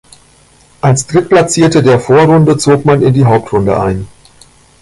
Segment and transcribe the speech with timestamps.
[0.81, 4.07] Als Drittplatzierte der Vorrunde zog man in die Hauptrunde ein.